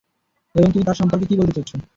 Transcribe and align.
এবং 0.55 0.67
তুমি 0.71 0.83
তার 0.85 0.97
সমপর্কে 0.99 1.25
কি 1.27 1.35
বলতে 1.39 1.53
চাচ্ছ? 1.57 1.71